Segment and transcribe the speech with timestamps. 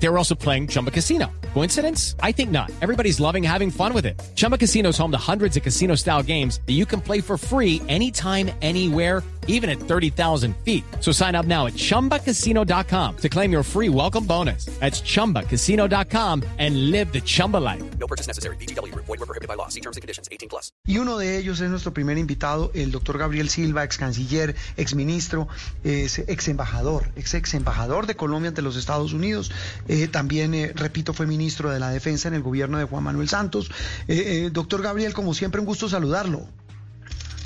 [0.00, 1.26] They were also playing Chumba Casino.
[1.54, 2.14] Coincidence?
[2.22, 2.70] I think not.
[2.80, 4.20] Everybody's loving having fun with it.
[4.36, 7.36] Chumba Casino is home to hundreds of casino style games that you can play for
[7.36, 10.84] free anytime, anywhere, even at 30,000 feet.
[11.00, 14.66] So sign up now at chumbacasino.com to claim your free welcome bonus.
[14.78, 17.82] That's chumbacasino.com and live the Chumba life.
[17.98, 18.56] No purchase necessary.
[18.56, 18.94] BGW.
[18.94, 19.68] Void were prohibited by law.
[19.68, 20.28] See terms and conditions.
[20.30, 20.70] 18 plus.
[20.86, 24.94] Y uno de ellos es nuestro primer invitado, el doctor Gabriel Silva, ex canciller, ex
[24.94, 25.48] ministro,
[25.82, 29.50] es ex embajador, ex ex embajador de Colombia ante los Estados Unidos.
[29.88, 33.28] Eh, también, eh, repito, fue ministro de la Defensa en el gobierno de Juan Manuel
[33.28, 33.70] Santos.
[34.06, 36.46] Eh, eh, doctor Gabriel, como siempre, un gusto saludarlo.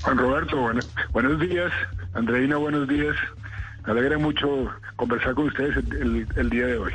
[0.02, 0.80] Juan Roberto, bueno-
[1.12, 1.70] buenos días.
[2.14, 3.14] Andreina, buenos días.
[3.86, 6.92] Me alegra mucho conversar con ustedes el, el día de hoy.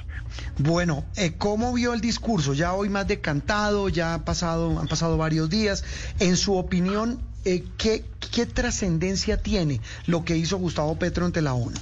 [0.58, 2.54] Bueno, eh, ¿cómo vio el discurso?
[2.54, 5.84] Ya hoy más decantado, ya ha pasado, han pasado varios días.
[6.20, 11.76] En su opinión, ¿qué, qué trascendencia tiene lo que hizo Gustavo Petro ante la ONU?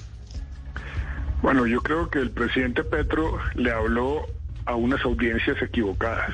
[1.46, 4.26] Bueno, yo creo que el presidente Petro le habló
[4.66, 6.34] a unas audiencias equivocadas.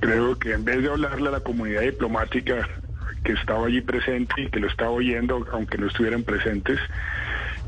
[0.00, 2.68] Creo que en vez de hablarle a la comunidad diplomática
[3.22, 6.80] que estaba allí presente y que lo estaba oyendo, aunque no estuvieran presentes,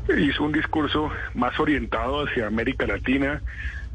[0.09, 3.41] hizo un discurso más orientado hacia América Latina,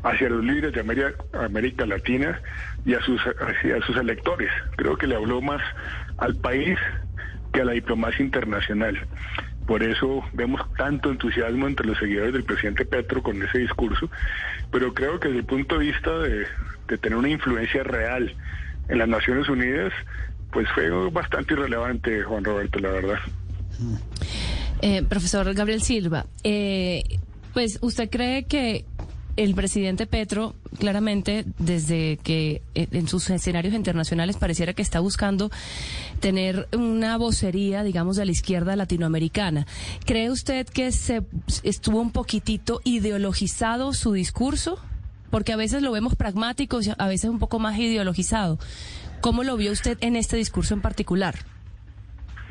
[0.03, 2.41] hacia los líderes de América, América Latina
[2.87, 4.51] y a sus, hacia sus electores.
[4.77, 5.61] Creo que le habló más
[6.17, 6.79] al país
[7.53, 9.07] que a la diplomacia internacional.
[9.67, 14.09] Por eso vemos tanto entusiasmo entre los seguidores del presidente Petro con ese discurso,
[14.71, 16.47] pero creo que desde el punto de vista de,
[16.99, 18.35] tener una influencia real
[18.89, 19.93] en las Naciones Unidas,
[20.53, 23.19] pues fue bastante irrelevante, Juan Roberto, la verdad.
[24.83, 27.03] Eh, profesor Gabriel Silva, eh,
[27.53, 28.85] pues usted cree que
[29.37, 35.51] el presidente Petro, claramente, desde que eh, en sus escenarios internacionales pareciera que está buscando
[36.21, 39.67] tener una vocería, digamos, de la izquierda latinoamericana.
[40.05, 41.23] ¿Cree usted que se
[41.63, 44.79] estuvo un poquitito ideologizado su discurso?
[45.31, 48.59] Porque a veces lo vemos pragmático, a veces un poco más ideologizado.
[49.21, 51.56] ¿Cómo lo vio usted en este discurso en particular?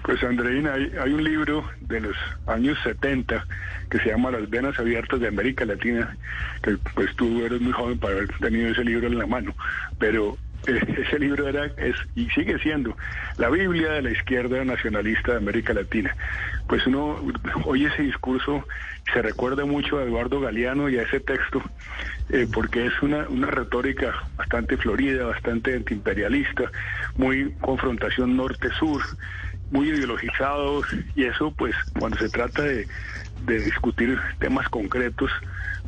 [0.05, 3.43] Pues Andreina, hay, un libro de los años 70
[3.89, 6.15] que se llama Las venas abiertas de América Latina,
[6.61, 9.55] que pues tú eres muy joven para haber tenido ese libro en la mano,
[9.97, 12.95] pero eh, ese libro era es y sigue siendo
[13.37, 16.15] la Biblia de la izquierda nacionalista de América Latina.
[16.67, 17.19] Pues uno
[17.65, 18.63] oye ese discurso
[19.11, 21.63] se recuerda mucho a Eduardo Galeano y a ese texto,
[22.29, 26.71] eh, porque es una, una retórica bastante florida, bastante antiimperialista,
[27.15, 29.01] muy confrontación norte-sur,
[29.71, 32.87] muy ideologizados y eso pues cuando se trata de,
[33.45, 35.31] de, discutir temas concretos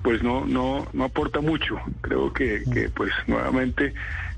[0.04, 1.80] pues no no no aporta mucho.
[2.02, 3.94] Creo que, que pues nuevamente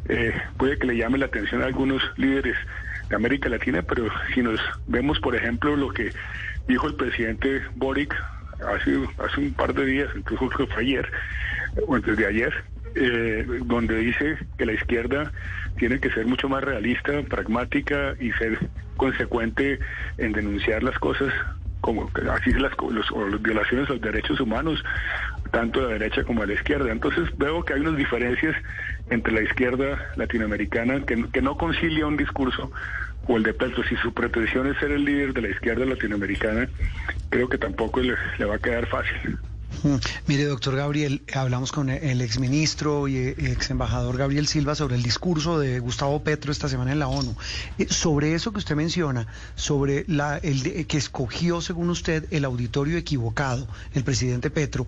[0.07, 2.57] eh, puede que le llame la atención a algunos líderes
[3.09, 6.11] de América Latina pero si nos vemos por ejemplo lo que
[6.67, 8.15] dijo el presidente Boric
[8.67, 11.11] hace hace un par de días incluso fue ayer
[11.87, 12.53] o antes de ayer
[12.95, 15.31] eh, donde dice que la izquierda
[15.77, 19.79] tiene que ser mucho más realista, pragmática y ser consecuente
[20.17, 21.33] en denunciar las cosas
[21.81, 24.83] como así las, los, las violaciones a los derechos humanos,
[25.51, 26.91] tanto de la derecha como de la izquierda.
[26.91, 28.55] Entonces veo que hay unas diferencias
[29.09, 32.71] entre la izquierda latinoamericana que, no concilia un discurso
[33.27, 33.83] o el de Petro.
[33.83, 36.67] Si su pretensión es ser el líder de la izquierda latinoamericana,
[37.29, 39.39] creo que tampoco le va a quedar fácil.
[40.27, 45.59] Mire, doctor Gabriel, hablamos con el exministro y ex embajador Gabriel Silva sobre el discurso
[45.59, 47.35] de Gustavo Petro esta semana en la ONU.
[47.89, 53.67] Sobre eso que usted menciona, sobre la, el que escogió, según usted, el auditorio equivocado,
[53.93, 54.87] el presidente Petro,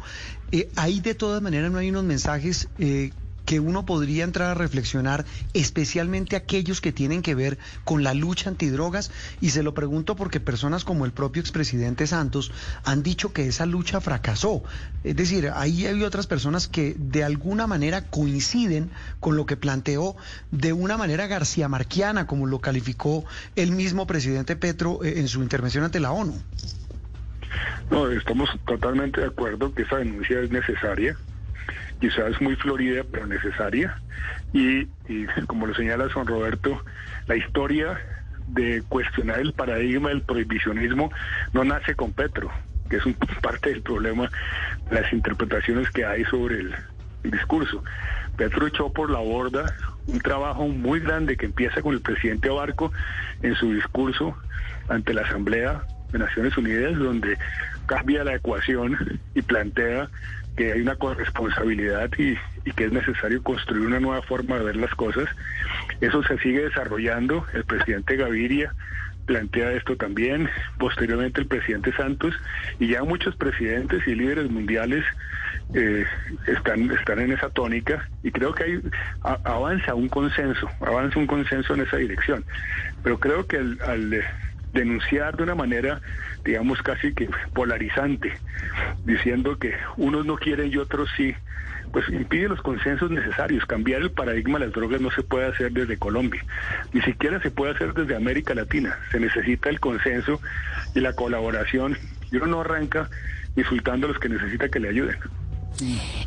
[0.52, 3.12] eh, ahí de todas maneras no hay unos mensajes eh,
[3.52, 8.50] que uno podría entrar a reflexionar, especialmente aquellos que tienen que ver con la lucha
[8.50, 12.54] antidrogas, y se lo pregunto porque personas como el propio expresidente Santos
[12.86, 14.64] han dicho que esa lucha fracasó.
[15.04, 20.16] Es decir, ahí hay otras personas que de alguna manera coinciden con lo que planteó
[20.52, 23.26] de una manera garcía marquiana, como lo calificó
[23.58, 26.42] el mismo presidente Petro en su intervención ante la ONU.
[27.90, 31.18] No, estamos totalmente de acuerdo que esa denuncia es necesaria
[32.02, 33.96] quizás muy florida, pero necesaria.
[34.52, 34.88] Y,
[35.48, 36.84] como lo señala Juan Roberto,
[37.28, 37.98] la historia
[38.48, 41.12] de cuestionar el paradigma del prohibicionismo
[41.54, 42.52] no nace con Petro,
[42.90, 44.30] que es un, parte del problema,
[44.90, 46.76] las interpretaciones que hay sobre el,
[47.24, 47.84] el discurso.
[48.36, 49.74] Petro echó por la borda
[50.08, 52.92] un trabajo muy grande que empieza con el presidente Abarco
[53.44, 54.36] en su discurso
[54.90, 57.38] ante la Asamblea de Naciones Unidas, donde
[57.86, 60.10] cambia la ecuación y plantea
[60.56, 64.76] que hay una corresponsabilidad y, y que es necesario construir una nueva forma de ver
[64.76, 65.30] las cosas.
[66.02, 67.46] Eso se sigue desarrollando.
[67.54, 68.74] El presidente Gaviria
[69.26, 72.34] plantea esto también, posteriormente el presidente Santos
[72.80, 75.06] y ya muchos presidentes y líderes mundiales
[75.74, 76.06] eh,
[76.48, 78.82] están, están en esa tónica y creo que hay,
[79.22, 82.44] avanza un consenso, avanza un consenso en esa dirección.
[83.04, 84.24] Pero creo que al, al,
[84.74, 86.02] denunciar de una manera,
[86.44, 88.34] digamos, casi que polarizante,
[89.06, 91.36] diciendo que unos no quieren y otros sí,
[91.92, 93.66] pues impide los consensos necesarios.
[93.66, 96.44] Cambiar el paradigma de las drogas no se puede hacer desde Colombia,
[96.94, 98.98] ni siquiera se puede hacer desde América Latina.
[99.12, 100.42] Se necesita el consenso
[100.96, 101.98] y la colaboración
[102.32, 103.10] y uno no arranca
[103.56, 105.18] insultando a los que necesita que le ayuden.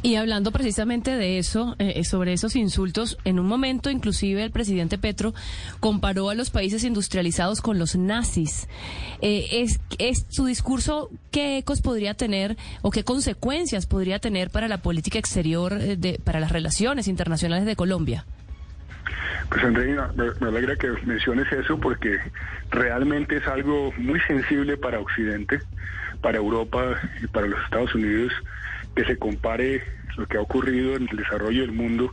[0.02, 4.98] Y hablando precisamente de eso, eh, sobre esos insultos, en un momento inclusive el presidente
[4.98, 5.34] Petro
[5.80, 8.68] comparó a los países industrializados con los nazis.
[9.20, 9.66] Eh,
[9.98, 15.18] es, su discurso, ¿qué ecos podría tener o qué consecuencias podría tener para la política
[15.18, 18.24] exterior, eh, de, para las relaciones internacionales de Colombia?
[19.50, 20.10] Pues Andreina,
[20.40, 22.18] me alegra que menciones eso porque
[22.70, 25.60] realmente es algo muy sensible para Occidente,
[26.22, 28.32] para Europa y para los Estados Unidos
[28.94, 29.82] que se compare
[30.16, 32.12] lo que ha ocurrido en el desarrollo del mundo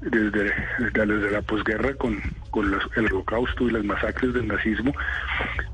[0.00, 2.20] desde, desde, la posguerra con,
[2.50, 4.94] con los- el holocausto y las masacres del nazismo.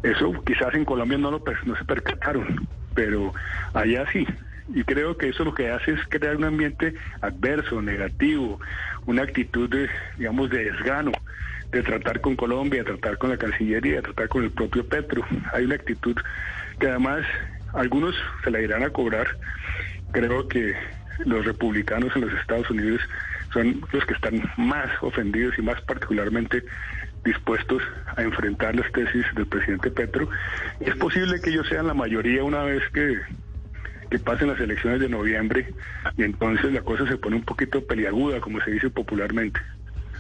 [0.03, 3.33] Eso quizás en Colombia no, lo, no se percataron, pero
[3.75, 4.27] allá sí.
[4.73, 8.61] Y creo que eso lo que hace es crear un ambiente adverso, negativo,
[9.07, 11.11] una actitud de, digamos, de desgano,
[11.73, 15.27] de tratar con Colombia, de tratar con la Cancillería, de tratar con el propio Petro.
[15.53, 16.17] Hay una actitud
[16.79, 17.27] que además
[17.73, 18.15] algunos
[18.45, 19.27] se la irán a cobrar.
[20.13, 20.75] Creo que
[21.25, 23.01] los republicanos en los Estados Unidos
[23.53, 26.65] son los que están más ofendidos y más particularmente
[27.25, 27.83] dispuestos
[28.17, 30.29] a enfrentar las tesis del presidente Petro.
[30.81, 33.21] Es posible que ellos sean la mayoría una vez que,
[34.11, 35.75] que pasen las elecciones de noviembre
[36.17, 39.61] y entonces la cosa se pone un poquito peliaguda, como se dice popularmente.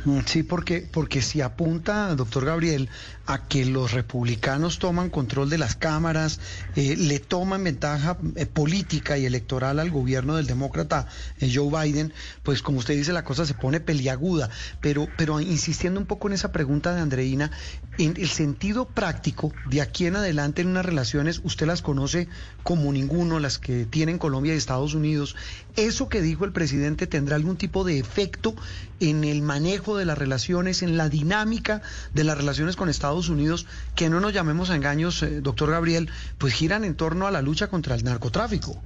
[0.05, 2.88] Mm, Sí, porque, porque si apunta, doctor Gabriel,
[3.26, 6.41] a que los republicanos toman control de las cámaras,
[6.75, 11.06] eh, le toman ventaja eh, política y electoral al gobierno del demócrata
[11.38, 12.12] eh, Joe Biden,
[12.43, 14.50] pues como usted dice, la cosa se pone peliaguda.
[14.81, 17.50] Pero, pero insistiendo un poco en esa pregunta de Andreina,
[17.99, 22.29] en el sentido práctico, de aquí en adelante en unas relaciones, usted las conoce
[22.62, 25.37] como ninguno, las que tienen Colombia y Estados Unidos,
[25.76, 28.55] ¿eso que dijo el presidente tendrá algún tipo de efecto
[29.00, 31.83] en el manejo de las relaciones, en la dinámica
[32.15, 36.11] de las relaciones con Estados Unidos, que no nos llamemos a engaños, eh, doctor Gabriel,
[36.39, 38.83] pues giran en torno a la lucha contra el narcotráfico?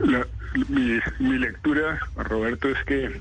[0.00, 0.26] La-
[0.68, 3.20] mi, mi lectura, Roberto, es que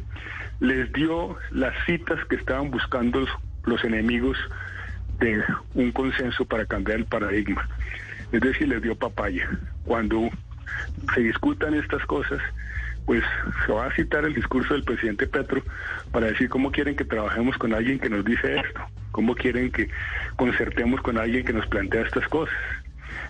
[0.59, 3.29] les dio las citas que estaban buscando los,
[3.65, 4.37] los enemigos
[5.19, 7.67] de un consenso para cambiar el paradigma.
[8.31, 9.49] Es decir, les dio papaya.
[9.85, 10.29] Cuando
[11.15, 12.39] se discutan estas cosas,
[13.05, 13.23] pues
[13.65, 15.61] se va a citar el discurso del presidente Petro
[16.11, 19.89] para decir cómo quieren que trabajemos con alguien que nos dice esto, cómo quieren que
[20.35, 22.55] concertemos con alguien que nos plantea estas cosas.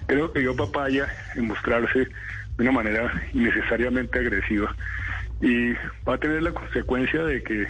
[0.08, 2.00] Creo que dio papaya en mostrarse
[2.58, 4.75] de una manera innecesariamente agresiva
[5.42, 5.74] y
[6.08, 7.68] va a tener la consecuencia de que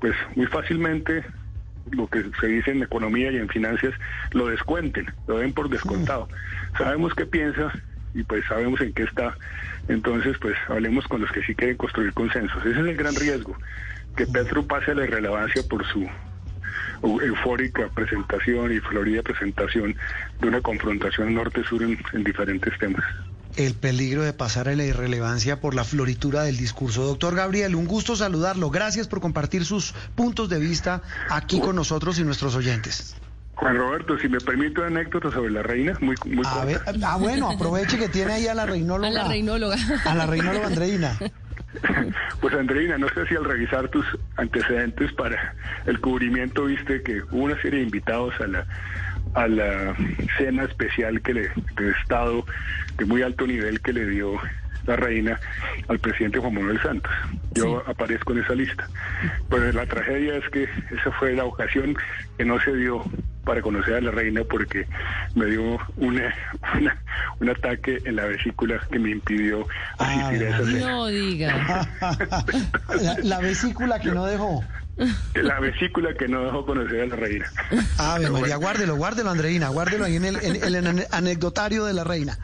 [0.00, 1.24] pues muy fácilmente
[1.92, 3.94] lo que se dice en economía y en finanzas
[4.32, 6.28] lo descuenten, lo den por descontado.
[6.76, 7.72] Sabemos qué piensa
[8.14, 9.36] y pues sabemos en qué está.
[9.88, 12.58] Entonces, pues hablemos con los que sí quieren construir consensos.
[12.64, 13.56] Ese es el gran riesgo,
[14.16, 16.08] que Petro pase a la irrelevancia por su
[17.02, 19.96] eufórica presentación y florida presentación
[20.40, 23.04] de una confrontación norte-sur en, en diferentes temas.
[23.56, 27.04] El peligro de pasar a la irrelevancia por la floritura del discurso.
[27.04, 28.70] Doctor Gabriel, un gusto saludarlo.
[28.70, 33.14] Gracias por compartir sus puntos de vista aquí con nosotros y nuestros oyentes.
[33.54, 37.16] Juan Roberto, si me permite una anécdota sobre la reina, muy, muy A ver, ah,
[37.16, 39.08] bueno, aproveche que tiene ahí a la reinóloga.
[39.08, 39.76] A la reinóloga.
[40.04, 41.16] A la reinóloga Andreina.
[42.40, 44.04] Pues Andreina, no sé si al revisar tus
[44.36, 45.54] antecedentes para
[45.86, 48.66] el cubrimiento viste que hubo una serie de invitados a la
[49.34, 49.94] a la
[50.38, 51.42] cena especial que le
[51.76, 52.44] de estado
[52.98, 54.38] de muy alto nivel que le dio
[54.86, 55.38] la reina
[55.88, 57.12] al presidente Juan Manuel Santos.
[57.54, 58.88] Yo aparezco en esa lista.
[59.48, 61.94] Pues la tragedia es que esa fue la ocasión
[62.36, 63.04] que no se dio
[63.44, 64.86] para conocer a la reina porque
[65.36, 66.34] me dio una,
[66.78, 66.96] una-
[67.40, 69.66] un ataque en la vesícula que me impidió
[69.98, 70.86] Ah, asistir a esa cena.
[70.90, 71.88] No diga.
[73.02, 74.62] La, la vesícula que no dejó.
[75.34, 77.46] La vesícula que no dejó conocer a la reina.
[77.98, 78.60] Ave María, bueno.
[78.60, 82.38] guárdelo, guárdelo, Andreina, guárdelo ahí en el, en- en el ane- anecdotario de la reina.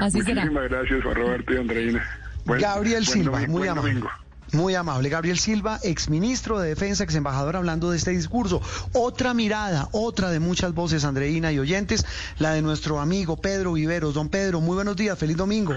[0.00, 0.42] Así será.
[0.42, 2.04] Muchísimas gracias, Juan Roberto y Andreina.
[2.44, 3.90] Buen- Gabriel buen Silva, domingo- muy buen amable.
[3.94, 4.10] domingo.
[4.52, 5.08] Muy amable.
[5.10, 8.62] Gabriel Silva, exministro de Defensa, ex embajador, hablando de este discurso.
[8.94, 12.06] Otra mirada, otra de muchas voces, Andreina y oyentes,
[12.38, 14.14] la de nuestro amigo Pedro Viveros.
[14.14, 15.74] Don Pedro, muy buenos días, feliz domingo.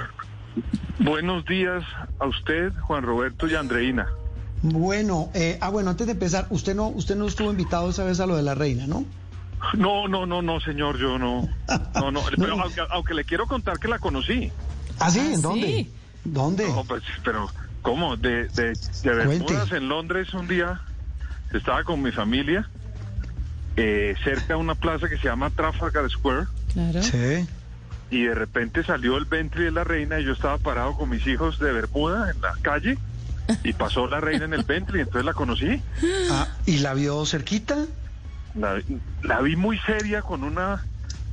[1.00, 1.84] Buenos días
[2.20, 4.08] a usted, Juan Roberto y Andreina.
[4.64, 8.20] Bueno, eh, ah, bueno, antes de empezar, usted no, usted no estuvo invitado esa vez
[8.20, 9.06] a lo de la reina, ¿no?
[9.76, 11.48] No, no, no, no, señor, yo no.
[11.96, 14.52] No, no, pero aunque, aunque le quiero contar que la conocí.
[15.00, 15.20] ¿Ah, sí?
[15.20, 15.68] Ah, ¿En dónde?
[15.68, 15.92] sí.
[16.24, 16.68] ¿Dónde?
[16.68, 17.50] No, pues, pero,
[17.82, 18.16] ¿cómo?
[18.18, 18.74] De, de.
[19.04, 20.82] Bermudas en Londres un día,
[21.52, 22.70] estaba con mi familia,
[23.78, 27.02] eh, cerca de una plaza que se llama Trafalgar Square, Claro.
[27.02, 27.48] Sí.
[28.12, 31.26] y de repente salió el Bentley de la reina y yo estaba parado con mis
[31.26, 32.98] hijos de Bermuda en la calle,
[33.64, 35.82] y pasó la reina en el Bentley, entonces la conocí.
[36.32, 37.86] Ah, ¿Y la vio cerquita?
[38.56, 38.82] La,
[39.24, 40.84] la vi muy seria con una...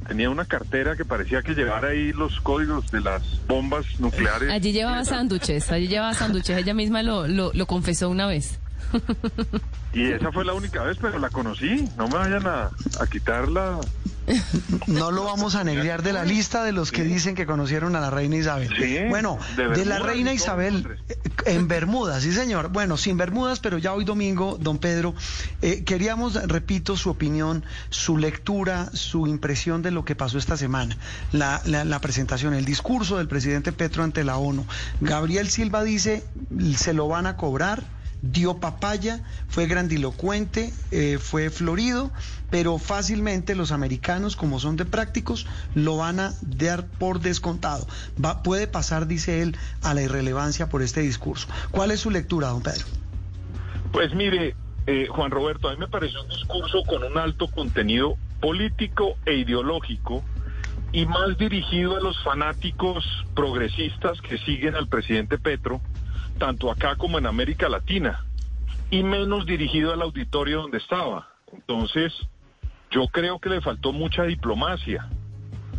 [0.07, 4.51] Tenía una cartera que parecía que llevara ahí los códigos de las bombas nucleares.
[4.51, 6.57] Allí llevaba sándwiches, allí llevaba sándwiches.
[6.57, 8.59] Ella misma lo, lo, lo confesó una vez.
[9.94, 11.88] Y esa fue la única vez, pero la conocí.
[11.97, 12.70] No me vayan a,
[13.00, 13.80] a quitar la...
[14.87, 18.00] No lo vamos a negrear de la lista de los que dicen que conocieron a
[18.00, 18.68] la reina Isabel.
[18.78, 21.16] Sí, bueno, de de, la reina Isabel eh,
[21.47, 22.68] en Bermudas, sí señor.
[22.68, 25.14] Bueno, sin Bermudas, pero ya hoy domingo, don Pedro,
[25.62, 30.99] eh, queríamos, repito, su opinión, su lectura, su impresión de lo que pasó esta semana.
[31.32, 34.66] La, la- la presentación, el discurso del presidente Petro ante la ONU.
[35.00, 36.23] Gabriel Silva dice,
[36.76, 37.82] se lo van a cobrar
[38.23, 42.11] dio papaya, fue grandilocuente, eh, fue florido,
[42.51, 47.87] pero fácilmente los americanos, como son de prácticos, lo van a dar por descontado.
[48.23, 51.49] Va, puede pasar, dice él, a la irrelevancia por este discurso.
[51.71, 52.87] ¿Cuál es su lectura, don Pedro?
[53.93, 54.55] Pues mire,
[54.87, 59.35] eh, Juan Roberto, a mí me pareció un discurso con un alto contenido político e
[59.35, 60.25] ideológico
[60.93, 65.81] y más dirigido a los fanáticos progresistas que siguen al presidente Petro,
[66.38, 68.25] tanto acá como en América Latina,
[68.90, 71.28] y menos dirigido al auditorio donde estaba.
[71.52, 72.12] Entonces,
[72.90, 75.09] yo creo que le faltó mucha diplomacia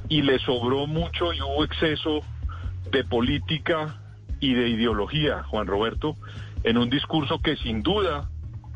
[0.09, 2.21] y le sobró mucho y hubo exceso
[2.91, 3.99] de política
[4.39, 6.15] y de ideología, Juan Roberto,
[6.63, 8.29] en un discurso que sin duda,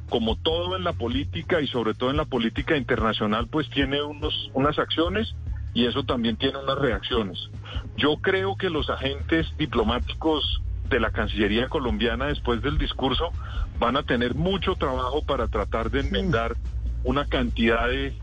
[0.09, 4.51] como todo en la política y sobre todo en la política internacional, pues tiene unos,
[4.53, 5.35] unas acciones
[5.73, 7.49] y eso también tiene unas reacciones.
[7.97, 10.61] Yo creo que los agentes diplomáticos
[10.93, 13.31] de la Cancillería colombiana después del discurso
[13.79, 16.55] van a tener mucho trabajo para tratar de enmendar
[17.03, 18.13] una cantidad de,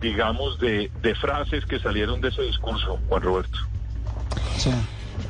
[0.00, 3.58] digamos, de, de frases que salieron de ese discurso, Juan Roberto.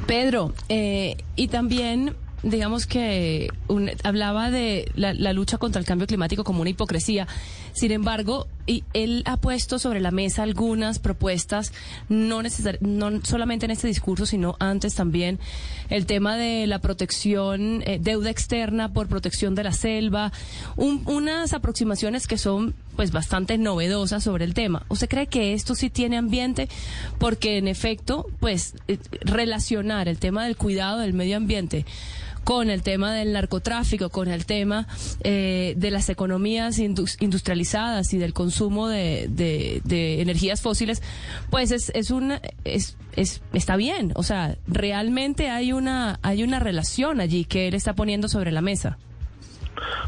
[0.07, 6.07] Pedro, eh, y también digamos que un- hablaba de la, la lucha contra el cambio
[6.09, 7.27] climático como una hipocresía.
[7.73, 11.73] Sin embargo, y él ha puesto sobre la mesa algunas propuestas,
[12.09, 15.41] no, necesar- no solamente en este discurso, sino antes también,
[15.89, 20.33] el tema de la protección, eh, deuda externa por protección de la selva,
[20.77, 24.85] un- unas aproximaciones que son pues bastante novedosas sobre el tema.
[24.91, 26.69] ¿Usted cree que esto sí tiene ambiente?
[27.19, 31.87] Porque en efecto, pues eh, relacionar el tema del cuidado del medio ambiente
[32.45, 34.87] con el tema del narcotráfico, con el tema
[35.23, 39.81] eh, de las economías indus- industrializadas y del consumo de
[40.21, 41.03] energías fósiles,
[41.51, 44.13] pues es, es una es, es- está bien.
[44.15, 48.61] O sea, realmente hay una hay una relación allí que él está poniendo sobre la
[48.61, 48.99] mesa.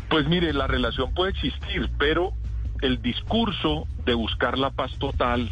[0.08, 2.32] Pues mire, la relación puede existir, pero
[2.82, 5.50] el discurso de buscar la paz total,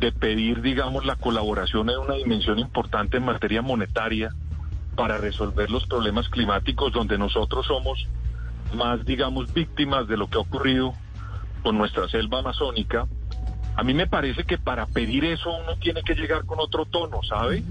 [0.00, 4.30] de pedir, digamos, la colaboración en una dimensión importante en materia monetaria
[4.96, 8.06] para resolver los problemas climáticos donde nosotros somos
[8.74, 10.94] más, digamos, víctimas de lo que ha ocurrido
[11.62, 13.06] con nuestra selva amazónica,
[13.76, 17.22] a mí me parece que para pedir eso uno tiene que llegar con otro tono,
[17.22, 17.62] ¿sabe?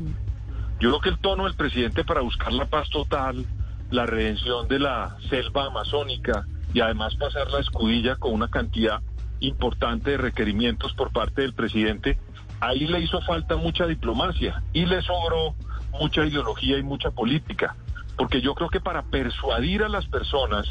[0.80, 3.46] Yo creo que el tono del presidente para buscar la paz total,
[3.92, 9.02] la redención de la selva amazónica y además pasar la escudilla con una cantidad
[9.42, 12.18] importante de requerimientos por parte del presidente,
[12.60, 15.56] ahí le hizo falta mucha diplomacia y le sobró
[15.92, 17.76] mucha ideología y mucha política,
[18.18, 20.68] porque yo creo que para persuadir a las personas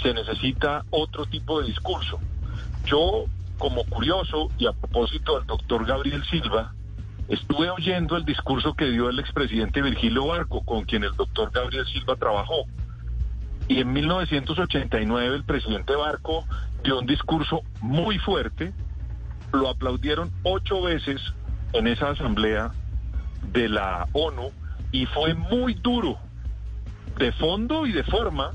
[0.00, 2.18] se necesita otro tipo de discurso.
[2.84, 3.24] Yo,
[3.58, 6.72] como curioso y a propósito del doctor Gabriel Silva,
[7.28, 11.84] Estuve oyendo el discurso que dio el expresidente Virgilio Barco, con quien el doctor Gabriel
[11.86, 12.66] Silva trabajó.
[13.66, 16.44] Y en 1989 el presidente Barco
[16.84, 18.72] dio un discurso muy fuerte,
[19.52, 21.20] lo aplaudieron ocho veces
[21.72, 22.70] en esa asamblea
[23.52, 24.50] de la ONU
[24.92, 26.18] y fue muy duro,
[27.18, 28.52] de fondo y de forma,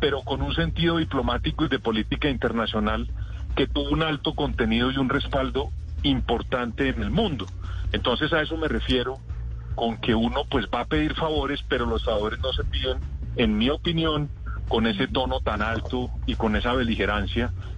[0.00, 3.08] pero con un sentido diplomático y de política internacional
[3.54, 5.70] que tuvo un alto contenido y un respaldo
[6.02, 7.46] importante en el mundo.
[7.92, 9.18] Entonces a eso me refiero
[9.74, 12.98] con que uno pues va a pedir favores, pero los favores no se piden,
[13.36, 14.30] en mi opinión,
[14.68, 17.52] con ese tono tan alto y con esa beligerancia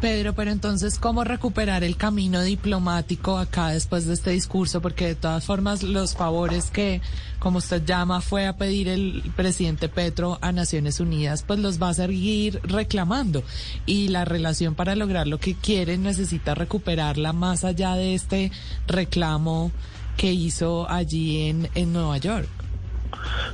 [0.00, 4.80] Pedro, pero entonces, ¿cómo recuperar el camino diplomático acá después de este discurso?
[4.80, 7.00] Porque de todas formas, los favores que,
[7.38, 11.88] como usted llama, fue a pedir el presidente Petro a Naciones Unidas, pues los va
[11.90, 13.42] a seguir reclamando.
[13.86, 18.52] Y la relación para lograr lo que quiere necesita recuperarla más allá de este
[18.86, 19.72] reclamo
[20.16, 22.48] que hizo allí en, en Nueva York.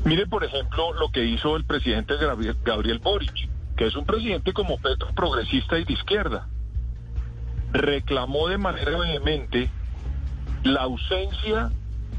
[0.04, 4.52] Mire, por ejemplo, lo que hizo el presidente Gabriel, Gabriel Boric, que es un presidente
[4.52, 6.48] como Petro progresista y de izquierda.
[7.72, 9.70] Reclamó de manera vehemente
[10.62, 11.70] la ausencia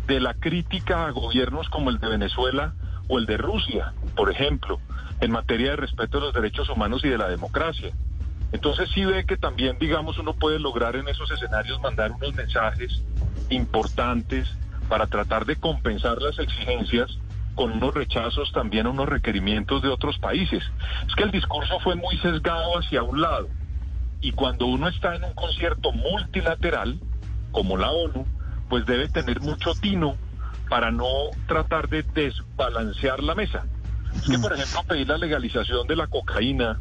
[0.07, 2.73] de la crítica a gobiernos como el de Venezuela
[3.07, 4.79] o el de Rusia, por ejemplo,
[5.21, 7.93] en materia de respeto de los derechos humanos y de la democracia.
[8.51, 13.01] Entonces sí ve que también, digamos, uno puede lograr en esos escenarios mandar unos mensajes
[13.49, 14.47] importantes
[14.87, 17.17] para tratar de compensar las exigencias
[17.55, 20.63] con unos rechazos también a unos requerimientos de otros países.
[21.07, 23.47] Es que el discurso fue muy sesgado hacia un lado.
[24.21, 26.99] Y cuando uno está en un concierto multilateral,
[27.51, 28.25] como la ONU,
[28.69, 30.15] pues debe tener mucho tino
[30.69, 31.07] para no
[31.47, 33.65] tratar de desbalancear la mesa.
[34.15, 36.79] Es que, por ejemplo, pedir la legalización de la cocaína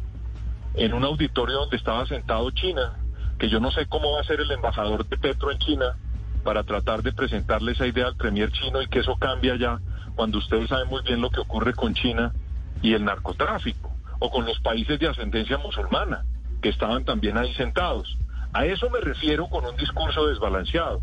[0.73, 2.93] en un auditorio donde estaba sentado China,
[3.37, 5.95] que yo no sé cómo va a ser el embajador de Petro en China
[6.43, 9.79] para tratar de presentarle esa idea al premier chino y que eso cambia ya
[10.15, 12.33] cuando ustedes saben muy bien lo que ocurre con China
[12.81, 16.23] y el narcotráfico, o con los países de ascendencia musulmana,
[16.61, 18.17] que estaban también ahí sentados.
[18.53, 21.01] A eso me refiero con un discurso desbalanceado,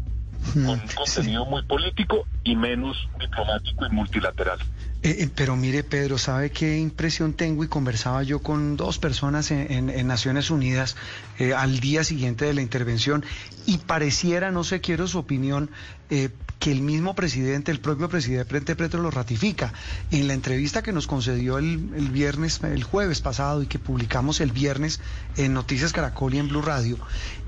[0.54, 4.58] con un contenido muy político y menos diplomático y multilateral.
[5.02, 7.62] Eh, eh, pero mire, Pedro, ¿sabe qué impresión tengo?
[7.64, 10.96] Y conversaba yo con dos personas en, en- en Naciones Unidas
[11.38, 13.24] eh, al día siguiente de la intervención
[13.66, 15.70] y pareciera, no sé, quiero su opinión,
[16.08, 16.30] eh,
[16.62, 19.72] que el mismo presidente, el propio presidente Petro lo ratifica.
[20.12, 21.76] En la entrevista que nos concedió el,
[22.12, 25.00] viernes, el jueves pasado y que publicamos el viernes
[25.36, 26.98] en Noticias Caracol y en Blue Radio,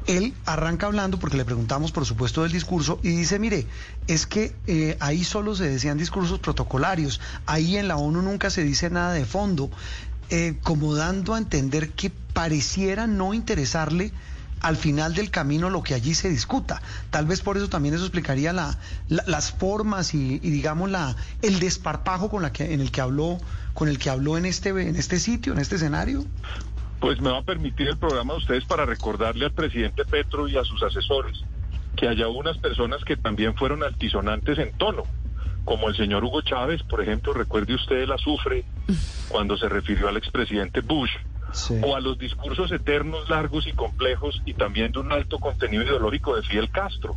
[0.09, 3.69] él arranca hablando porque le preguntamos, por supuesto, del discurso y dice, mire,
[4.09, 8.65] es que eh, ahí solo se decían discursos protocolarios, ahí en la ONU nunca se
[8.65, 9.71] dice nada de fondo,
[10.29, 14.11] eh, como dando a entender que pareciera no interesarle
[14.65, 16.81] al final del camino lo que allí se discuta.
[17.11, 21.17] Tal vez por eso también eso explicaría la, la- las formas y, y, digamos la
[21.43, 23.39] el desparpajo con la que en el que habló
[23.75, 26.25] con el que habló en este en este sitio, en este escenario.
[27.01, 30.57] Pues me va a permitir el programa de ustedes para recordarle al presidente Petro y
[30.57, 31.39] a sus asesores
[31.97, 35.03] que haya unas personas que también fueron altisonantes en tono,
[35.65, 38.65] como el señor Hugo Chávez, por ejemplo, recuerde usted el azufre
[39.29, 41.11] cuando se refirió al expresidente Bush,
[41.55, 41.81] Sí.
[41.83, 46.37] o a los discursos eternos, largos y complejos y también de un alto contenido ideológico
[46.37, 47.17] de Fidel Castro.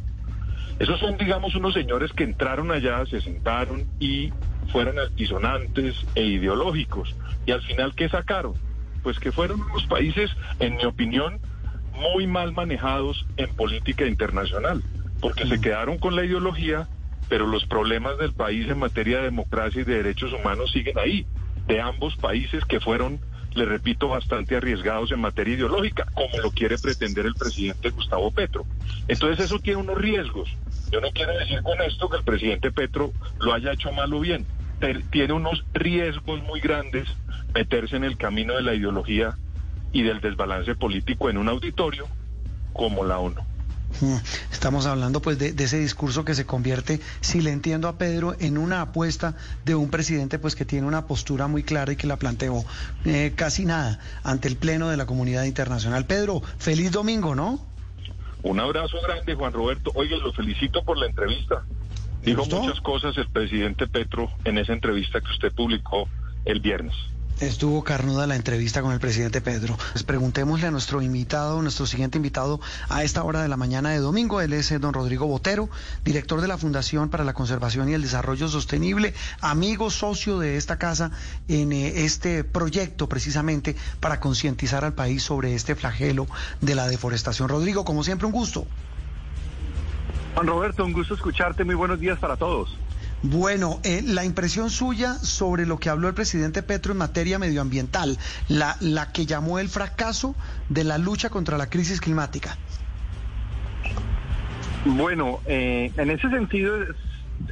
[0.80, 4.32] Esos son, digamos, unos señores que entraron allá, se sentaron y
[4.72, 7.16] fueron altisonantes e ideológicos.
[7.48, 8.54] Y al final, ¿qué sacaron?
[9.02, 11.40] Pues que fueron unos países, en mi opinión,
[11.94, 14.84] muy mal manejados en política internacional,
[15.20, 16.88] porque se quedaron con la ideología,
[17.28, 21.26] pero los problemas del país en materia de democracia y de derechos humanos siguen ahí,
[21.68, 23.20] de ambos países que fueron,
[23.58, 28.66] le repito, bastante arriesgados en materia ideológica, como lo quiere pretender el presidente Gustavo Petro.
[29.08, 30.50] Entonces eso tiene unos riesgos.
[30.92, 34.20] Yo no quiero decir con esto que el presidente Petro lo haya hecho mal o
[34.20, 34.46] bien.
[35.12, 37.08] Tiene unos riesgos muy grandes
[37.54, 39.36] meterse en el camino de la ideología
[39.92, 42.08] y del desbalance político en un auditorio
[42.74, 43.42] como la ONU.
[44.02, 44.16] Mm,
[44.52, 48.36] Estamos hablando pues de, de ese discurso que se convierte, si le entiendo a Pedro,
[48.40, 52.08] en una apuesta de un presidente pues que tiene una postura muy clara y que
[52.08, 52.64] la planteó
[53.06, 56.06] eh, casi nada ante el pleno de la comunidad internacional.
[56.06, 57.60] Pedro, feliz domingo, ¿no?
[58.44, 59.92] Un abrazo grande, Juan Roberto.
[59.96, 61.64] Oye, lo felicito por la entrevista.
[62.24, 66.08] ¿Le Dijo muchas cosas el presidente Petro en esa entrevista que usted publicó
[66.46, 66.96] el viernes.
[67.40, 69.78] Estuvo carnuda la entrevista con el presidente Pedro.
[69.92, 74.00] Pues preguntémosle a nuestro invitado, nuestro siguiente invitado a esta hora de la mañana de
[74.00, 74.42] domingo.
[74.42, 75.70] Él es eh, don Rodrigo Botero,
[76.04, 80.80] director de la Fundación para la Conservación y el Desarrollo Sostenible, amigo socio de esta
[80.80, 81.12] casa
[81.48, 86.26] en eh, este proyecto precisamente para concientizar al país sobre este flagelo
[86.62, 87.50] de la deforestación.
[87.50, 88.66] Rodrigo, como siempre, un gusto.
[90.34, 91.64] Juan Roberto, un gusto escucharte.
[91.64, 92.76] Muy buenos días para todos.
[93.24, 98.18] Bueno, eh, la impresión suya sobre lo que habló el presidente Petro en materia medioambiental,
[98.48, 100.36] la, la que llamó el fracaso
[100.70, 102.56] de la lucha contra la crisis climática.
[104.86, 106.90] Bueno, eh, en ese sentido es,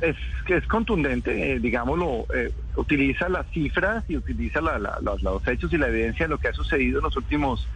[0.02, 0.16] es,
[0.48, 5.78] es contundente, eh, digámoslo, eh, utiliza las cifras y utiliza la- la- los, hechos y
[5.78, 7.68] la evidencia de lo que ha sucedido en los últimos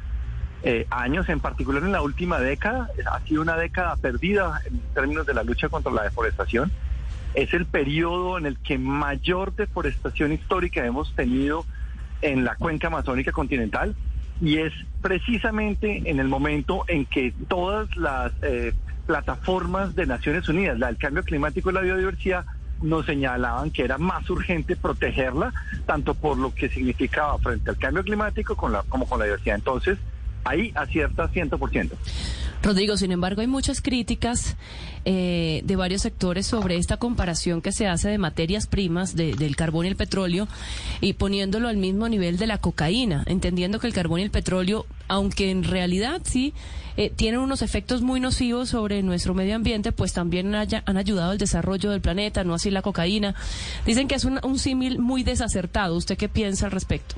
[0.62, 2.89] eh, años, en particular en la última década.
[3.12, 6.71] Ha sido una década perdida en términos de la lucha contra la deforestación.
[7.33, 11.65] Es el periodo en el que mayor deforestación histórica hemos tenido
[12.21, 13.95] en la cuenca amazónica continental
[14.41, 18.73] y es precisamente en el momento en que todas las eh,
[19.05, 22.45] plataformas de Naciones Unidas, la del cambio climático y la biodiversidad,
[22.81, 25.53] nos señalaban que era más urgente protegerla,
[25.85, 29.55] tanto por lo que significaba frente al cambio climático con la, como con la diversidad.
[29.55, 29.97] Entonces,
[30.43, 31.91] ahí acierta 100%.
[32.62, 34.58] Rodrigo, sin embargo, hay muchas críticas
[35.06, 39.56] eh, de varios sectores sobre esta comparación que se hace de materias primas, de- del
[39.56, 40.45] carbón y el petróleo,
[40.99, 44.86] y poniéndolo al mismo nivel de la cocaína, entendiendo que el carbón y el petróleo,
[45.08, 46.54] aunque en realidad sí
[46.97, 51.32] eh, tienen unos efectos muy nocivos sobre nuestro medio ambiente, pues también haya- han ayudado
[51.32, 53.36] al desarrollo del planeta, no así la cocaína.
[53.86, 55.95] Dicen que es un, un símil muy desacertado.
[55.95, 57.15] ¿Usted qué piensa al respecto?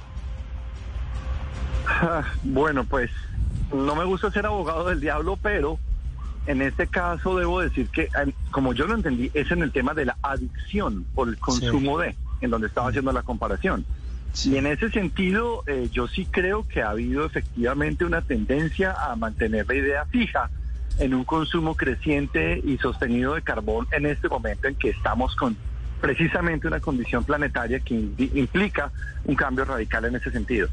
[2.44, 3.12] Bueno, pues
[3.74, 5.80] no me gusta ser abogado del diablo, pero
[6.48, 8.10] en este caso debo decir que,
[8.52, 12.16] como yo lo entendí, es en el tema de la adicción por el consumo de,
[12.42, 13.86] en donde estaba haciendo la comparación.
[14.46, 19.16] Y en ese sentido, eh, yo sí creo que ha habido efectivamente una tendencia a
[19.16, 20.50] mantener la idea fija
[21.00, 25.58] en un consumo creciente y sostenido de carbón en este momento en que estamos con
[26.00, 28.92] precisamente una condición planetaria que implica
[29.26, 30.68] un cambio radical en ese sentido.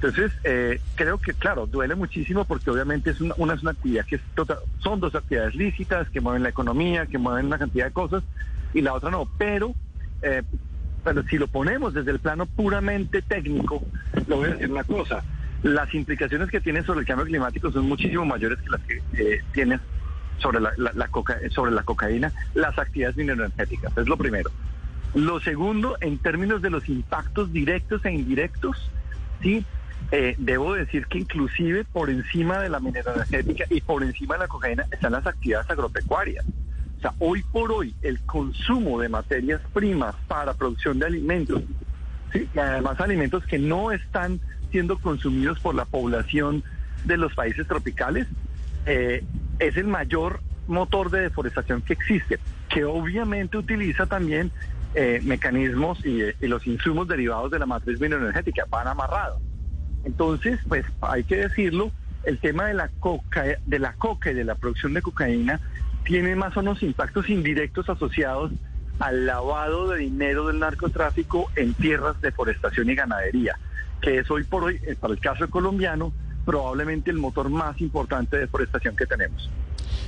[0.00, 4.04] Entonces, eh, creo que, claro, duele muchísimo porque obviamente es una, una, es una actividad
[4.04, 7.86] que es tota- son dos actividades lícitas que mueven la economía, que mueven una cantidad
[7.86, 8.22] de cosas,
[8.74, 9.26] y la otra no.
[9.38, 9.74] Pero,
[10.22, 10.42] eh,
[11.02, 13.82] pero si lo ponemos desde el plano puramente técnico,
[14.26, 15.24] le voy a decir una cosa.
[15.62, 19.40] Las implicaciones que tiene sobre el cambio climático son muchísimo mayores que las que eh,
[19.52, 19.80] tiene
[20.38, 23.96] sobre la, la- la coca- sobre la cocaína, las actividades mineroenergéticas.
[23.96, 24.50] Es lo primero.
[25.14, 28.90] Lo segundo, en términos de los impactos directos e indirectos,
[29.40, 29.64] sí,
[30.12, 34.48] eh, debo decir que inclusive por encima de la mineroenergética y por encima de la
[34.48, 36.44] cocaína están las actividades agropecuarias.
[36.98, 41.62] O sea, hoy por hoy el consumo de materias primas para producción de alimentos,
[42.32, 46.62] y además alimentos que no están siendo consumidos por la población
[47.04, 48.26] de los países tropicales,
[48.86, 49.24] eh,
[49.58, 54.50] es el mayor motor de deforestación que existe, que obviamente utiliza también
[54.94, 59.40] eh, mecanismos y, eh, y los insumos derivados de la matriz mineroenergética, van amarrados.
[60.06, 61.90] Entonces, pues hay que decirlo,
[62.22, 65.60] el tema de la coca, de la coca y de la producción de cocaína
[66.04, 68.52] tiene más o menos impactos indirectos asociados
[69.00, 73.58] al lavado de dinero del narcotráfico en tierras de forestación y ganadería,
[74.00, 76.12] que es hoy por hoy, eh, para el caso colombiano,
[76.44, 79.50] probablemente el motor más importante de deforestación que tenemos.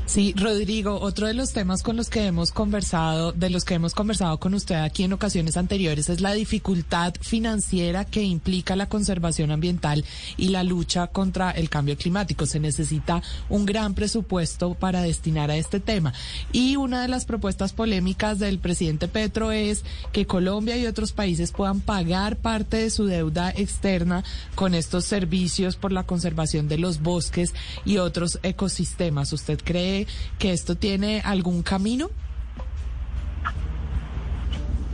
[0.09, 3.93] Sí, Rodrigo, otro de los temas con los que hemos conversado, de los que hemos
[3.93, 9.51] conversado con usted aquí en ocasiones anteriores, es la dificultad financiera que implica la conservación
[9.51, 10.07] ambiental
[10.39, 12.47] y la lucha contra el cambio climático.
[12.47, 16.15] Se necesita un gran presupuesto para destinar a este tema.
[16.53, 21.53] Y una de las propuestas polémicas del presidente Petro es que Colombia y otros países
[21.53, 27.03] puedan pagar parte de su deuda externa con estos servicios por la conservación de los
[27.03, 27.53] bosques
[27.85, 29.35] y otros ecosistemas.
[29.35, 29.98] ¿Usted cree
[30.39, 32.11] que esto tiene algún camino?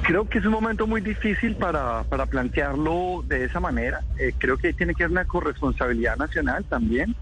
[0.03, 4.03] Creo que es un momento muy difícil para, para plantearlo de esa manera.
[4.19, 7.17] Eh, creo que tiene que haber una corresponsabilidad nacional también.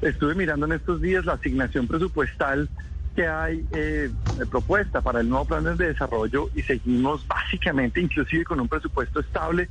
[0.00, 2.70] Estuve mirando en estos días la asignación presupuestal
[3.14, 4.10] que hay eh,
[4.50, 9.68] propuesta para el nuevo plan de desarrollo y seguimos básicamente, inclusive con un presupuesto estable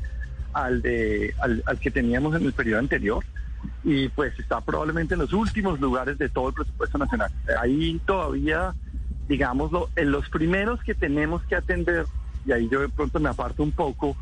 [0.54, 3.26] al, de, al, al que teníamos en el periodo anterior
[3.84, 7.32] y pues está probablemente en los últimos lugares de todo el presupuesto nacional.
[7.60, 8.74] Ahí todavía,
[9.28, 12.06] digámoslo, en los primeros que tenemos que atender,
[12.45, 14.15] y ahí yo de pronto me aparto un poco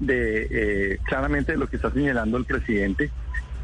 [0.00, 3.10] de eh, claramente de lo que está señalando el presidente,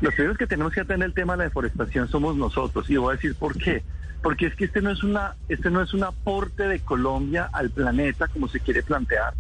[0.01, 3.13] los primeros que tenemos que atender el tema de la deforestación somos nosotros, y voy
[3.13, 3.83] a decir por qué.
[4.23, 7.71] Porque es que este no es una, este no es un aporte de Colombia al
[7.71, 9.33] planeta como se quiere plantear.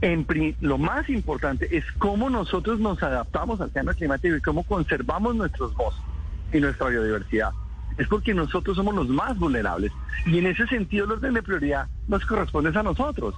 [0.00, 0.26] En
[0.60, 5.74] lo más importante es cómo nosotros nos adaptamos al cambio climático y cómo conservamos nuestros
[5.74, 6.04] bosques
[6.52, 7.50] y nuestra biodiversidad.
[7.96, 9.90] Es porque nosotros somos los más vulnerables.
[10.24, 13.34] Y en ese sentido el orden de prioridad nos corresponde a nosotros.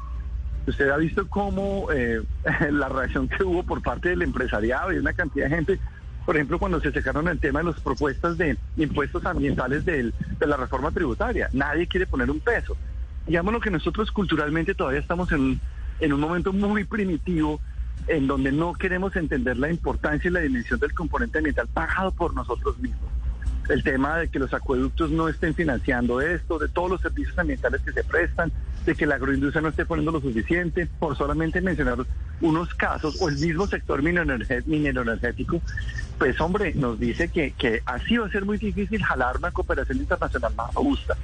[0.67, 2.21] Usted ha visto cómo eh,
[2.71, 5.81] la reacción que hubo por parte del empresariado y una cantidad de gente,
[6.27, 10.59] por ejemplo, cuando se sacaron el tema de las propuestas de impuestos ambientales de la
[10.59, 11.49] reforma tributaria.
[11.55, 12.77] Nadie quiere poner un peso.
[13.27, 15.59] digamos lo que nosotros culturalmente todavía estamos en,
[16.01, 17.61] en un momento muy primitivo
[18.07, 22.35] en donde no queremos entender la importancia y la dimensión del componente ambiental pagado por
[22.35, 23.11] nosotros mismos.
[23.69, 27.83] El tema de que los acueductos no estén financiando esto, de todos los servicios ambientales
[27.83, 28.51] que se prestan,
[28.85, 31.99] de que la agroindustria no esté poniendo lo suficiente, por solamente mencionar
[32.41, 35.63] unos casos, o el mismo sector minero energético,
[36.19, 39.99] pues hombre, nos dice que, que así va a ser muy difícil jalar una cooperación
[39.99, 41.17] internacional más robusta.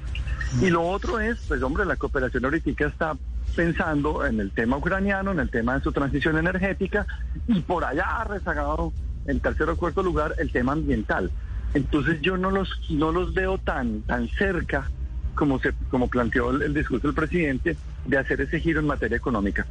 [0.60, 3.16] Y lo otro es, pues hombre, la cooperación ahorita está
[3.54, 7.06] pensando en el tema ucraniano, en el tema de su transición energética,
[7.46, 8.92] y por allá ha rezagado
[9.26, 11.30] en tercer o cuarto lugar el tema ambiental.
[11.74, 14.90] Entonces yo no los, no los veo tan, tan cerca
[15.34, 19.66] como, se, como planteó el, discurso del presidente, de hacer ese giro en materia económica.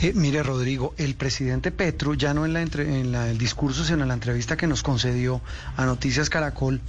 [0.00, 4.08] Eh, mire, Rodrigo, el presidente Petro, ya no en, la en el discurso, sino en
[4.08, 5.40] la entrevista que nos concedió
[5.76, 6.80] a Noticias Caracol,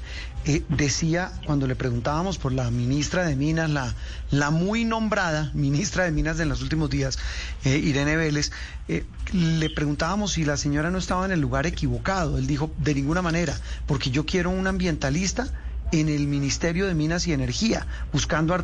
[0.45, 3.95] eh, decía, cuando le preguntábamos por la ministra de Minas, la,
[4.31, 7.17] la muy nombrada ministra de Minas de los últimos días,
[7.63, 8.51] eh, Irene Vélez,
[9.31, 12.37] le preguntábamos si la señora no estaba en el lugar equivocado.
[12.37, 15.47] Él dijo, de ninguna manera, porque yo quiero un ambientalista
[15.93, 18.55] en el Ministerio de Minas y Energía, buscando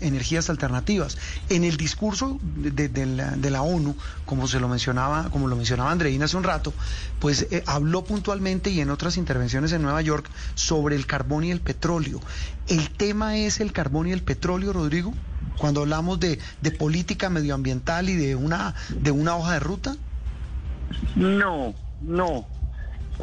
[0.00, 1.18] energías alternativas.
[1.48, 6.36] En el discurso de, la, ONU, como se lo mencionaba, como lo mencionaba Andreina hace
[6.36, 6.72] un rato,
[7.18, 11.50] pues eh, habló puntualmente y en otras intervenciones en Nueva York sobre el carbón y
[11.50, 12.20] el petróleo.
[12.68, 15.14] ¿El tema es el carbón y el petróleo, Rodrigo?
[15.58, 16.38] Cuando hablamos de,
[16.78, 19.96] política medioambiental y de una, de una hoja de ruta.
[21.16, 22.46] No, no.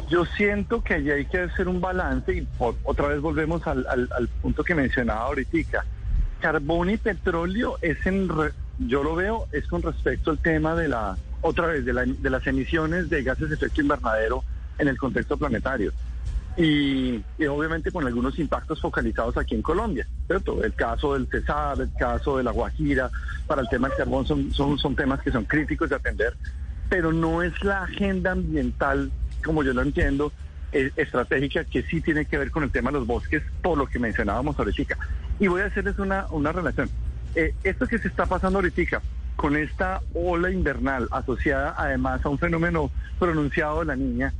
[0.08, 2.46] Yo siento que allí hay que hacer un balance y
[2.84, 5.84] otra vez volvemos al, punto que mencionaba ahorita.
[6.40, 8.28] Carbón y petróleo es en,
[8.78, 11.92] yo lo veo, es con respecto al tema de la, otra vez, de,
[12.30, 14.44] las emisiones de gases de efecto invernadero
[14.78, 15.92] en el contexto planetario.
[16.56, 20.62] Y, obviamente con algunos impactos focalizados aquí en Colombia, ¿cierto?
[20.62, 23.10] El caso del Cesar, el caso de la Guajira,
[23.46, 26.34] para el tema del carbón son, son, son temas que son críticos de atender,
[26.88, 29.10] pero no es la agenda ambiental
[29.46, 30.32] como yo lo entiendo,
[30.72, 33.98] estratégica que sí tiene que ver con el tema de los bosques, por lo que
[33.98, 34.98] mencionábamos ahorita.
[35.38, 36.90] Y voy a hacerles una, una relación.
[37.34, 39.00] Eh, esto que se está pasando ahorita,
[39.36, 44.32] con esta ola invernal asociada además a un fenómeno pronunciado de la niña,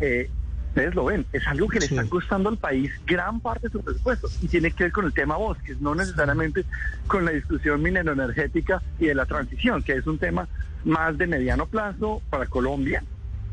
[0.00, 0.28] eh,
[0.68, 3.80] ustedes lo ven, es algo que le está costando al país gran parte de su
[3.82, 6.64] presupuesto y tiene que ver con el tema bosques, no necesariamente
[7.06, 10.48] con la discusión minero-energética y de la transición, que es un tema
[10.84, 13.04] más de mediano plazo para Colombia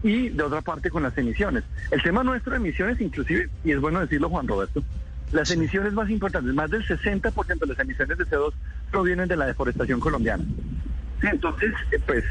[0.04, 1.64] y de otra parte con las emisiones.
[1.92, 4.84] El tema nuestro de emisiones, inclusive, y es bueno decirlo Juan Roberto,
[5.32, 8.54] las emisiones más importantes, más del 60% de las emisiones de CO2
[8.92, 10.44] provienen de la deforestación colombiana.
[11.22, 12.24] entonces, eh, pues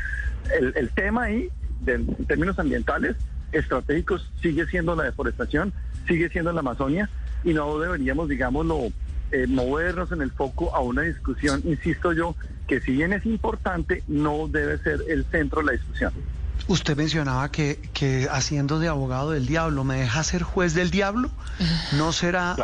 [0.75, 1.49] el, tema ahí,
[1.87, 3.17] en términos ambientales,
[3.53, 5.73] estratégicos, sigue siendo la deforestación,
[6.07, 7.09] sigue siendo la Amazonia,
[7.45, 8.89] y no deberíamos, digámoslo,
[9.31, 12.35] eh, movernos en el foco a una discusión, insisto yo,
[12.67, 16.13] que si bien es importante, no debe ser el centro de la discusión.
[16.67, 21.31] Usted mencionaba que, que haciendo de abogado del diablo, ¿me deja ser juez del diablo?
[21.93, 22.57] ¿No será,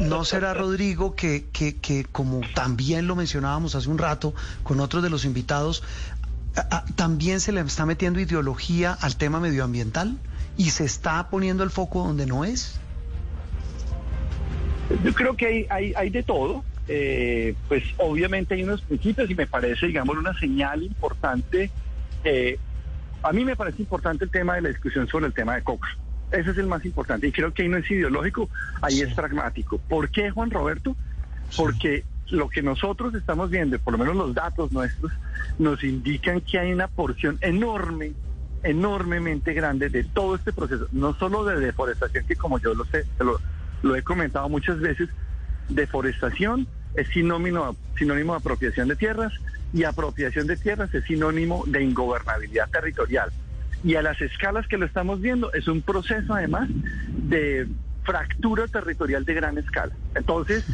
[0.00, 5.02] no será Rodrigo que, que, que, como también lo mencionábamos hace un rato con otros
[5.02, 5.82] de los invitados,
[6.94, 10.16] también se le está metiendo ideología al tema medioambiental
[10.56, 12.80] y se está poniendo el foco donde no es?
[15.04, 16.64] Yo creo que hay, hay, hay de todo.
[16.88, 21.70] Eh, pues obviamente hay unos principios y me parece, digamos, una señal importante
[22.22, 22.58] eh,
[23.26, 25.88] a mí me parece importante el tema de la discusión sobre el tema de Coca.
[26.30, 27.26] Ese es el más importante.
[27.26, 28.48] Y creo que ahí no es ideológico,
[28.82, 29.78] ahí es pragmático.
[29.78, 30.96] ¿Por qué, Juan Roberto?
[31.56, 35.12] Porque lo que nosotros estamos viendo, por lo menos los datos nuestros,
[35.58, 38.12] nos indican que hay una porción enorme,
[38.62, 43.06] enormemente grande de todo este proceso, no solo de deforestación, que como yo lo sé,
[43.20, 43.40] lo,
[43.82, 45.08] lo he comentado muchas veces,
[45.68, 49.32] deforestación es sinónimo, sinónimo de apropiación de tierras,
[49.72, 53.30] y apropiación de tierras es sinónimo de ingobernabilidad territorial.
[53.84, 56.68] Y a las escalas que lo estamos viendo es un proceso además
[57.28, 57.66] de
[58.04, 59.92] fractura territorial de gran escala.
[60.14, 60.64] Entonces,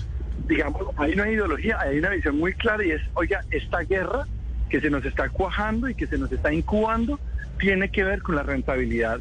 [0.47, 4.27] digamos, hay una ideología, hay una visión muy clara y es, oiga, esta guerra
[4.69, 7.19] que se nos está cuajando y que se nos está incubando
[7.59, 9.21] tiene que ver con la rentabilidad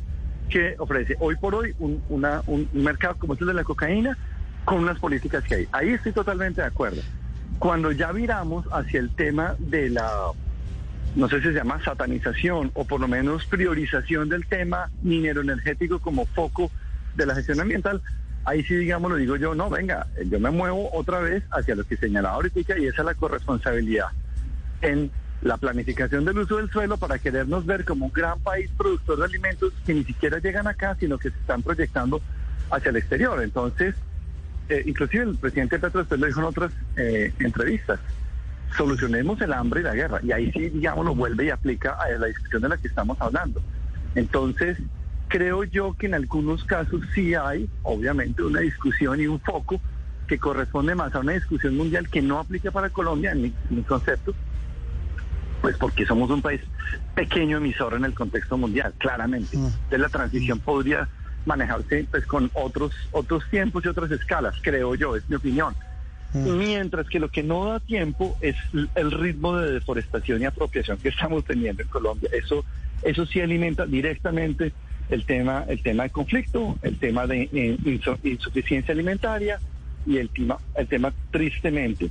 [0.50, 4.18] que ofrece hoy por hoy un, un mercado como este de la cocaína
[4.66, 5.68] con unas políticas que hay.
[5.72, 7.02] Ahí estoy totalmente de acuerdo.
[7.60, 10.10] Cuando ya viramos hacia el tema de la,
[11.16, 16.00] no sé si se llama satanización o por lo menos priorización del tema minero energético
[16.00, 16.72] como foco
[17.16, 18.02] de la gestión ambiental,
[18.46, 21.84] ahí sí, digamos, lo digo yo, no, venga, yo me muevo otra vez hacia lo
[21.84, 24.08] que señalaba ahorita y esa es la corresponsabilidad
[24.82, 29.20] en la planificación del uso del suelo para querernos ver como un gran país productor
[29.20, 32.22] de alimentos que ni siquiera llegan acá, sino que se están proyectando
[32.70, 33.42] hacia el exterior.
[33.42, 33.96] Entonces,
[34.72, 38.00] eh, inclusive el presidente Petro después lo dijo en otras eh, entrevistas,
[38.78, 40.20] solucionemos el hambre y la guerra.
[40.24, 43.18] Y ahí sí, digamos, lo vuelve y aplica a la discusión de la que estamos
[43.20, 43.62] hablando.
[44.16, 44.78] Entonces,
[45.28, 49.82] creo yo que en algunos casos sí hay, obviamente, una discusión y un foco
[50.26, 53.76] que corresponde más a una discusión mundial que no aplica para Colombia, en mi, en
[53.76, 54.34] mi concepto,
[55.60, 56.62] pues porque somos un país
[57.14, 59.58] pequeño emisor en el contexto mundial, claramente.
[59.58, 61.10] Entonces la transición podría
[61.46, 65.76] manejarse pues con otros otros tiempos y otras escalas, creo yo, es mi opinión.
[66.34, 68.56] Mientras que lo que no da tiempo es
[68.96, 72.30] el ritmo de deforestación y apropiación que estamos teniendo en Colombia.
[72.32, 72.66] Eso
[73.04, 74.72] eso sí alimenta directamente
[75.10, 79.60] el tema el tema de conflicto, el tema de eh, insu- insuficiencia alimentaria
[80.06, 82.10] y el tema el tema tristemente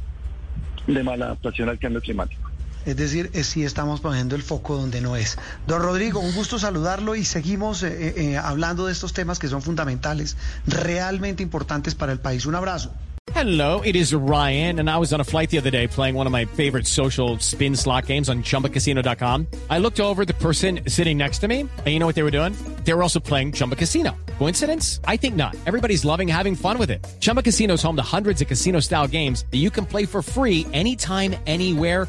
[0.87, 2.40] de mala adaptación al cambio climático.
[2.87, 5.37] Es decir, eh, sí estamos poniendo el foco donde no es.
[5.67, 9.49] Don Rodrigo, un gusto saludarlo y seguimos eh, eh, eh, hablando de estos temas que
[9.49, 12.47] son fundamentales, realmente importantes para el país.
[12.47, 12.93] Un abrazo.
[13.33, 16.27] Hello, it is Ryan, and I was on a flight the other day playing one
[16.27, 19.47] of my favorite social spin slot games on chumbacasino.com.
[19.69, 22.33] I looked over the person sitting next to me, and you know what they were
[22.33, 22.57] doing?
[22.85, 24.17] They were also playing Chumba Casino.
[24.39, 25.01] Coincidence?
[25.05, 25.55] I think not.
[25.67, 27.07] Everybody's loving having fun with it.
[27.21, 30.23] Chumba Casino is home to hundreds of casino style games that you can play for
[30.23, 32.09] free anytime, anywhere